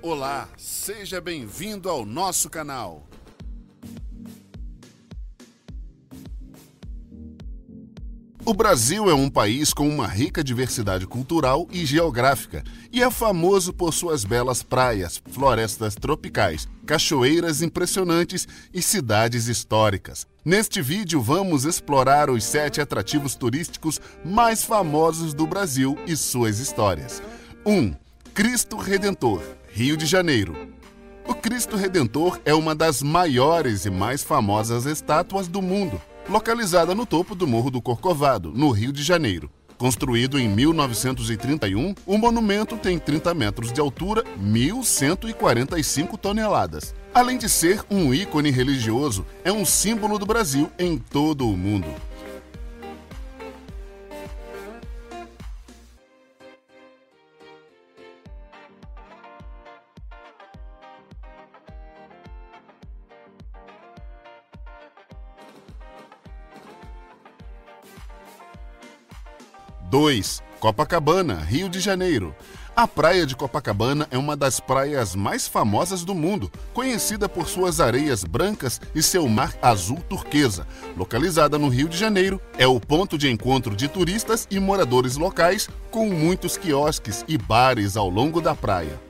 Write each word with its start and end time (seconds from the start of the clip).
Olá, 0.00 0.48
seja 0.56 1.20
bem-vindo 1.20 1.88
ao 1.88 2.06
nosso 2.06 2.48
canal. 2.48 3.08
O 8.44 8.54
Brasil 8.54 9.10
é 9.10 9.14
um 9.14 9.28
país 9.28 9.72
com 9.74 9.88
uma 9.88 10.06
rica 10.06 10.42
diversidade 10.44 11.04
cultural 11.04 11.66
e 11.72 11.84
geográfica 11.84 12.62
e 12.92 13.02
é 13.02 13.10
famoso 13.10 13.72
por 13.72 13.92
suas 13.92 14.24
belas 14.24 14.62
praias, 14.62 15.20
florestas 15.32 15.96
tropicais, 15.96 16.68
cachoeiras 16.86 17.60
impressionantes 17.60 18.46
e 18.72 18.80
cidades 18.80 19.48
históricas. 19.48 20.28
Neste 20.44 20.80
vídeo, 20.80 21.20
vamos 21.20 21.64
explorar 21.64 22.30
os 22.30 22.44
sete 22.44 22.80
atrativos 22.80 23.34
turísticos 23.34 24.00
mais 24.24 24.62
famosos 24.62 25.34
do 25.34 25.44
Brasil 25.44 25.98
e 26.06 26.16
suas 26.16 26.60
histórias. 26.60 27.20
1. 27.66 27.72
Um, 27.72 27.96
Cristo 28.32 28.76
Redentor, 28.76 29.42
Rio 29.70 29.96
de 29.96 30.06
Janeiro. 30.06 30.56
O 31.26 31.34
Cristo 31.34 31.76
Redentor 31.76 32.40
é 32.44 32.54
uma 32.54 32.74
das 32.74 33.02
maiores 33.02 33.84
e 33.84 33.90
mais 33.90 34.22
famosas 34.22 34.86
estátuas 34.86 35.46
do 35.46 35.60
mundo 35.60 36.00
localizada 36.28 36.94
no 36.94 37.06
topo 37.06 37.34
do 37.34 37.46
Morro 37.46 37.70
do 37.70 37.80
Corcovado, 37.80 38.52
no 38.54 38.70
Rio 38.70 38.92
de 38.92 39.02
Janeiro. 39.02 39.50
Construído 39.78 40.38
em 40.38 40.48
1931, 40.48 41.94
o 42.04 42.18
monumento 42.18 42.76
tem 42.76 42.98
30 42.98 43.32
metros 43.32 43.72
de 43.72 43.80
altura, 43.80 44.24
1.145 44.38 46.18
toneladas. 46.18 46.94
Além 47.14 47.38
de 47.38 47.48
ser 47.48 47.84
um 47.88 48.12
ícone 48.12 48.50
religioso, 48.50 49.24
é 49.44 49.52
um 49.52 49.64
símbolo 49.64 50.18
do 50.18 50.26
Brasil 50.26 50.70
em 50.78 50.98
todo 50.98 51.48
o 51.48 51.56
mundo. 51.56 51.88
2. 69.90 70.42
Copacabana, 70.60 71.36
Rio 71.36 71.68
de 71.68 71.80
Janeiro. 71.80 72.34
A 72.76 72.86
praia 72.86 73.24
de 73.24 73.34
Copacabana 73.34 74.06
é 74.10 74.18
uma 74.18 74.36
das 74.36 74.60
praias 74.60 75.14
mais 75.16 75.48
famosas 75.48 76.04
do 76.04 76.14
mundo, 76.14 76.50
conhecida 76.74 77.28
por 77.28 77.48
suas 77.48 77.80
areias 77.80 78.22
brancas 78.22 78.80
e 78.94 79.02
seu 79.02 79.26
mar 79.28 79.54
azul 79.62 79.98
turquesa. 80.08 80.66
Localizada 80.96 81.58
no 81.58 81.68
Rio 81.68 81.88
de 81.88 81.96
Janeiro, 81.96 82.40
é 82.58 82.66
o 82.66 82.78
ponto 82.78 83.16
de 83.16 83.30
encontro 83.30 83.74
de 83.74 83.88
turistas 83.88 84.46
e 84.50 84.60
moradores 84.60 85.16
locais, 85.16 85.68
com 85.90 86.08
muitos 86.08 86.56
quiosques 86.56 87.24
e 87.26 87.38
bares 87.38 87.96
ao 87.96 88.10
longo 88.10 88.40
da 88.40 88.54
praia. 88.54 89.07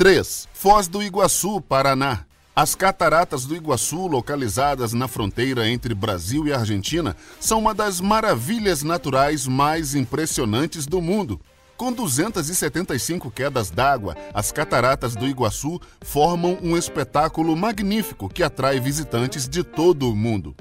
3. 0.00 0.48
Foz 0.54 0.88
do 0.88 1.02
Iguaçu, 1.02 1.60
Paraná. 1.60 2.24
As 2.56 2.74
cataratas 2.74 3.44
do 3.44 3.54
Iguaçu, 3.54 4.06
localizadas 4.06 4.94
na 4.94 5.06
fronteira 5.06 5.68
entre 5.68 5.94
Brasil 5.94 6.46
e 6.48 6.54
Argentina, 6.54 7.14
são 7.38 7.58
uma 7.58 7.74
das 7.74 8.00
maravilhas 8.00 8.82
naturais 8.82 9.46
mais 9.46 9.94
impressionantes 9.94 10.86
do 10.86 11.02
mundo. 11.02 11.38
Com 11.76 11.92
275 11.92 13.30
quedas 13.30 13.70
d'água, 13.70 14.16
as 14.32 14.50
cataratas 14.50 15.14
do 15.14 15.28
Iguaçu 15.28 15.78
formam 16.00 16.56
um 16.62 16.78
espetáculo 16.78 17.54
magnífico 17.54 18.26
que 18.26 18.42
atrai 18.42 18.80
visitantes 18.80 19.46
de 19.46 19.62
todo 19.62 20.10
o 20.10 20.16
mundo. 20.16 20.56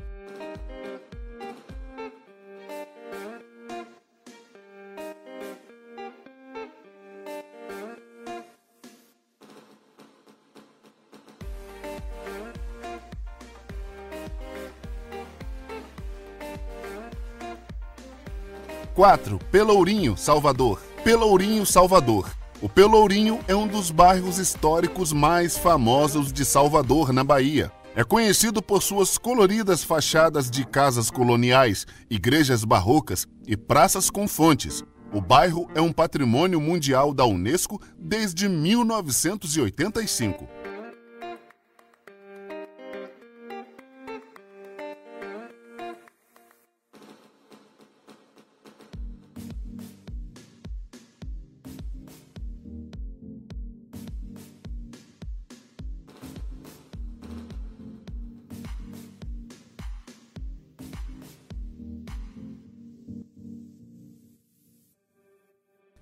4. 19.00 19.40
Pelourinho, 19.50 20.18
Salvador. 20.18 20.82
Pelourinho, 21.06 21.66
Salvador. 21.66 22.30
O 22.62 22.68
Pelourinho 22.68 23.40
é 23.48 23.56
um 23.56 23.66
dos 23.66 23.92
bairros 23.92 24.38
históricos 24.38 25.14
mais 25.14 25.58
famosos 25.58 26.34
de 26.34 26.44
Salvador, 26.44 27.14
na 27.14 27.24
Bahia. 27.24 27.72
É 27.96 28.04
conhecido 28.04 28.62
por 28.62 28.84
suas 28.84 29.18
coloridas 29.18 29.86
fachadas 29.86 30.52
de 30.52 30.66
casas 30.66 31.10
coloniais, 31.10 31.88
igrejas 32.10 32.66
barrocas 32.66 33.26
e 33.48 33.56
praças 33.56 34.10
com 34.10 34.28
fontes. 34.28 34.84
O 35.14 35.22
bairro 35.22 35.70
é 35.74 35.80
um 35.80 35.94
patrimônio 35.94 36.60
mundial 36.60 37.14
da 37.14 37.24
Unesco 37.26 37.82
desde 37.98 38.50
1985. 38.50 40.46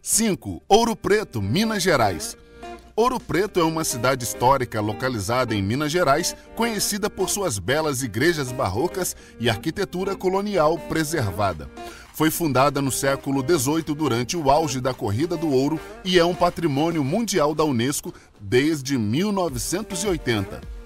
5. 0.10 0.64
Ouro 0.70 0.96
Preto, 0.96 1.42
Minas 1.42 1.84
Gerais. 1.84 2.38
Ouro 2.96 3.20
Preto 3.20 3.60
é 3.60 3.64
uma 3.64 3.84
cidade 3.84 4.24
histórica 4.24 4.80
localizada 4.80 5.54
em 5.54 5.62
Minas 5.62 5.92
Gerais, 5.92 6.34
conhecida 6.56 7.10
por 7.10 7.30
suas 7.30 7.60
belas 7.60 8.02
igrejas 8.02 8.50
barrocas 8.50 9.18
e 9.38 9.50
arquitetura 9.50 10.16
colonial 10.16 10.80
preservada. 10.80 11.70
Foi 12.14 12.32
fundada 12.32 12.82
no 12.82 12.90
século 12.90 13.44
XVIII 13.46 13.94
durante 13.94 14.38
o 14.38 14.50
auge 14.50 14.80
da 14.80 14.94
corrida 14.94 15.36
do 15.36 15.52
ouro 15.52 15.78
e 16.06 16.18
é 16.18 16.24
um 16.24 16.34
patrimônio 16.34 17.04
mundial 17.04 17.54
da 17.54 17.66
Unesco 17.66 18.14
desde 18.40 18.98
1980. 18.98 20.77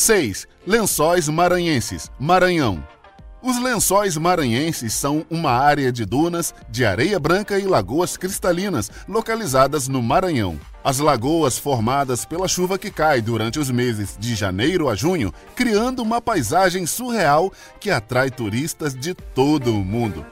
6. 0.00 0.48
Lençóis 0.66 1.28
Maranhenses, 1.28 2.10
Maranhão. 2.18 2.82
Os 3.42 3.62
lençóis 3.62 4.16
maranhenses 4.16 4.94
são 4.94 5.26
uma 5.28 5.50
área 5.50 5.92
de 5.92 6.06
dunas, 6.06 6.54
de 6.70 6.86
areia 6.86 7.18
branca 7.18 7.58
e 7.58 7.66
lagoas 7.66 8.16
cristalinas 8.16 8.90
localizadas 9.06 9.88
no 9.88 10.02
Maranhão. 10.02 10.58
As 10.82 11.00
lagoas 11.00 11.58
formadas 11.58 12.24
pela 12.24 12.48
chuva 12.48 12.78
que 12.78 12.90
cai 12.90 13.20
durante 13.20 13.58
os 13.58 13.70
meses 13.70 14.16
de 14.18 14.34
janeiro 14.34 14.88
a 14.88 14.94
junho, 14.94 15.34
criando 15.54 16.02
uma 16.02 16.20
paisagem 16.20 16.86
surreal 16.86 17.52
que 17.78 17.90
atrai 17.90 18.30
turistas 18.30 18.94
de 18.94 19.12
todo 19.12 19.70
o 19.70 19.84
mundo. 19.84 20.24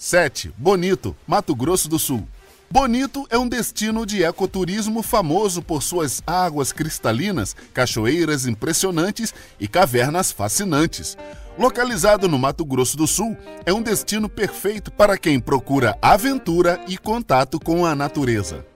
7. 0.00 0.50
Bonito, 0.56 1.14
Mato 1.26 1.54
Grosso 1.54 1.86
do 1.86 1.98
Sul. 1.98 2.26
Bonito 2.70 3.26
é 3.28 3.36
um 3.36 3.46
destino 3.46 4.06
de 4.06 4.24
ecoturismo 4.24 5.02
famoso 5.02 5.60
por 5.60 5.82
suas 5.82 6.22
águas 6.26 6.72
cristalinas, 6.72 7.54
cachoeiras 7.74 8.46
impressionantes 8.46 9.34
e 9.60 9.68
cavernas 9.68 10.32
fascinantes. 10.32 11.18
Localizado 11.58 12.30
no 12.30 12.38
Mato 12.38 12.64
Grosso 12.64 12.96
do 12.96 13.06
Sul, 13.06 13.36
é 13.66 13.74
um 13.74 13.82
destino 13.82 14.26
perfeito 14.26 14.90
para 14.90 15.18
quem 15.18 15.38
procura 15.38 15.98
aventura 16.00 16.82
e 16.88 16.96
contato 16.96 17.60
com 17.60 17.84
a 17.84 17.94
natureza. 17.94 18.69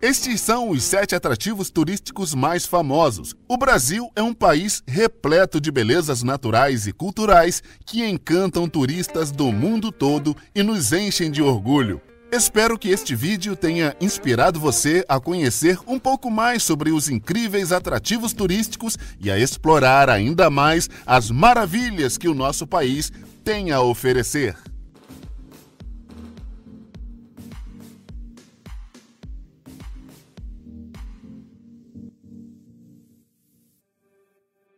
Estes 0.00 0.42
são 0.42 0.68
os 0.68 0.82
sete 0.82 1.14
atrativos 1.14 1.70
turísticos 1.70 2.34
mais 2.34 2.66
famosos. 2.66 3.34
O 3.48 3.56
Brasil 3.56 4.10
é 4.14 4.22
um 4.22 4.34
país 4.34 4.82
repleto 4.86 5.58
de 5.58 5.70
belezas 5.70 6.22
naturais 6.22 6.86
e 6.86 6.92
culturais 6.92 7.62
que 7.86 8.04
encantam 8.04 8.68
turistas 8.68 9.30
do 9.30 9.50
mundo 9.50 9.90
todo 9.90 10.36
e 10.54 10.62
nos 10.62 10.92
enchem 10.92 11.30
de 11.30 11.40
orgulho. 11.40 12.00
Espero 12.30 12.78
que 12.78 12.90
este 12.90 13.14
vídeo 13.14 13.56
tenha 13.56 13.96
inspirado 13.98 14.60
você 14.60 15.02
a 15.08 15.18
conhecer 15.18 15.78
um 15.86 15.98
pouco 15.98 16.30
mais 16.30 16.62
sobre 16.62 16.90
os 16.90 17.08
incríveis 17.08 17.72
atrativos 17.72 18.34
turísticos 18.34 18.98
e 19.18 19.30
a 19.30 19.38
explorar 19.38 20.10
ainda 20.10 20.50
mais 20.50 20.90
as 21.06 21.30
maravilhas 21.30 22.18
que 22.18 22.28
o 22.28 22.34
nosso 22.34 22.66
país 22.66 23.10
tem 23.42 23.70
a 23.70 23.80
oferecer. 23.80 24.56